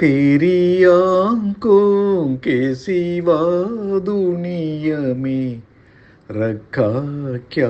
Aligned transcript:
तेरी 0.00 0.84
आँखों 0.84 2.36
के 2.36 2.74
सिवा 2.74 3.38
दुनिया 3.98 4.98
में 4.98 5.62
रखा 6.30 6.90
क्या 7.52 7.68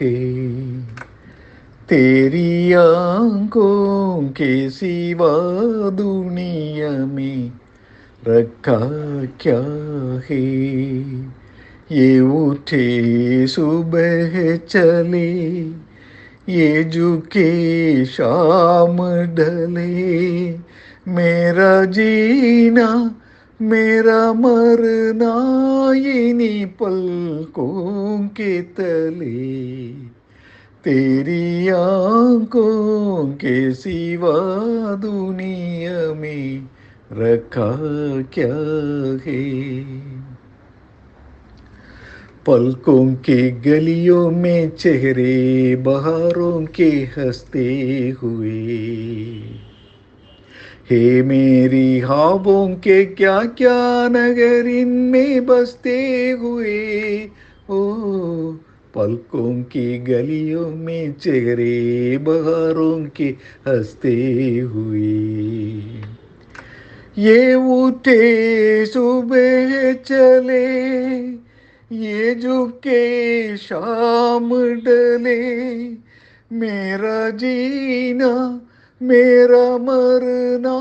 है? 0.00 0.44
तेरी 1.88 2.72
आँखों 2.72 4.28
के 4.28 4.70
सिवा 4.70 5.90
दुनिया 5.90 7.06
में 7.06 7.52
रखा 8.28 8.78
क्या 9.40 9.60
है? 10.30 10.44
ये 11.92 12.20
उठे 12.20 13.46
सुबह 13.46 14.56
चले, 14.56 15.60
ये 16.48 16.84
झुके 16.84 18.04
शाम 18.04 18.96
ढले 19.34 20.70
मेरा 21.08 21.84
जीना, 21.84 23.14
मेरा 23.62 24.32
मरना 24.32 25.32
इन्हीं 25.94 26.66
पलकों 26.66 28.28
के 28.28 28.62
तले। 28.62 29.90
तेरी 30.84 31.68
आँखों 31.68 33.26
के 33.32 33.74
सिवा 33.74 34.34
दुनिया 34.94 36.14
में 36.14 36.68
रखा 37.12 37.76
क्या 38.22 38.54
है? 39.26 39.84
पलकों 42.46 43.14
के 43.14 43.50
गलियों 43.50 44.30
में 44.30 44.70
चेहरे, 44.70 45.76
बहारों 45.76 46.66
के 46.66 46.88
हँसते 46.88 47.84
हुए। 48.22 49.39
हे 50.84 51.22
मेरी 51.22 51.98
हाबों 52.00 52.68
के 52.68 53.04
क्या 53.04 53.44
क्या 53.44 54.08
नगर 54.08 54.66
इनमें 54.66 55.46
बसते 55.46 56.30
हुए, 56.30 57.22
ओ, 57.70 57.92
पलकों 58.94 59.62
की 59.62 59.98
गलियों 59.98 60.70
में 60.70 61.12
चेहरे 61.12 62.18
बहारों 62.18 63.06
के 63.16 63.24
हँसते 63.68 64.58
हुए। 64.58 65.82
ये 67.18 67.54
उठे 67.54 68.86
सुबह 68.86 69.92
चले, 69.92 71.20
ये 71.96 72.34
झुके 72.34 73.56
शाम 73.56 74.50
डले, 74.62 75.90
मेरा 76.52 77.30
जीना 77.30 78.66
मेरा 79.02 79.78
मरना 79.78 80.76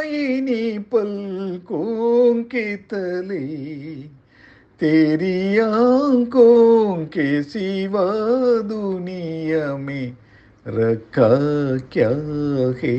इन्हीं 0.00 0.78
पलकों 0.78 2.42
के 2.42 2.76
तले, 2.76 3.46
तेरी 4.80 5.58
आँखों 5.58 7.06
के 7.06 7.42
सिवा 7.42 8.12
दुनिया 8.62 9.76
में 9.76 10.16
रखा 10.68 11.28
क्या 11.92 12.10
है? 12.84 12.98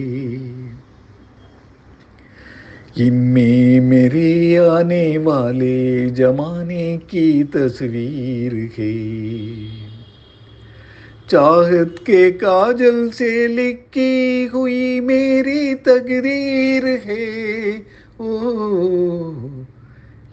इनमें 3.08 3.80
मेरे 3.80 4.56
आने 4.56 5.18
वाले 5.18 6.10
जमाने 6.10 6.98
की 6.98 7.44
तस्वीर 7.44 8.54
है। 8.54 9.95
चाहत 11.30 11.96
के 12.00 12.32
काजल 12.32 13.10
से 13.10 13.48
लिखी 13.48 14.46
हुई 14.46 15.00
मेरी 15.00 15.76
तकदीर 15.76 16.86
है। 16.86 17.80
ओ, 18.20 18.36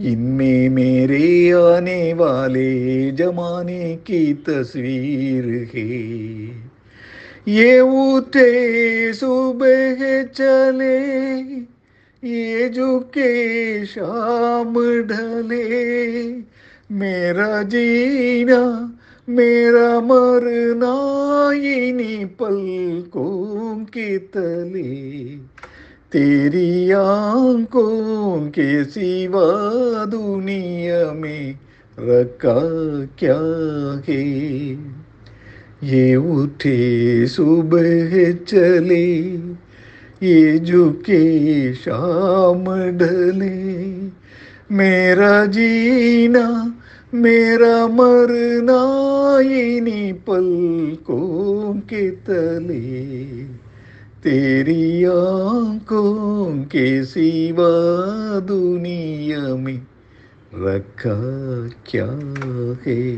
इनमें 0.00 0.68
मेरे 0.68 1.50
आने 1.50 2.14
वाले 2.14 3.10
जमाने 3.10 3.96
की 3.96 4.34
तस्वीर 4.34 5.70
है। 5.74 6.46
ये 7.48 7.80
उठे 7.80 9.12
सुबह 9.12 10.22
चले, 10.22 11.42
ये 12.28 12.68
झुके 12.68 13.32
शाम 13.86 14.74
ढले। 15.02 16.32
मेरा 16.94 17.62
जीना 17.62 18.98
मेरा 19.28 20.00
मरना 20.00 20.94
इन्हीं 21.52 22.26
पलकों 22.26 23.84
के 23.84 24.18
तले। 24.18 25.24
तेरी 26.12 26.90
आँखों 26.90 28.40
के 28.50 28.84
सिवा 28.84 30.04
दुनिया 30.04 31.12
में 31.12 31.58
रखा 31.98 32.60
क्या 33.18 33.38
है? 34.08 34.72
ये 35.82 36.16
उठे 36.16 37.26
सुबह 37.26 38.32
चले, 38.32 39.14
ये 40.26 40.58
झुके 40.58 41.74
शाम 41.74 42.64
ढले। 42.98 43.92
मेरा 44.74 45.46
जीना 45.46 46.74
मेरा 47.14 47.86
मरना 47.86 48.80
इन्हीं 49.40 50.12
पलकों 50.12 51.74
के 51.74 52.10
तले, 52.10 53.44
तेरी 54.22 55.04
आँखों 55.04 56.64
के 56.64 57.04
सिवा 57.04 57.70
दुनिया 58.40 59.54
में 59.54 59.86
रखा 60.54 61.14
क्या 61.90 62.06
है? 62.86 63.16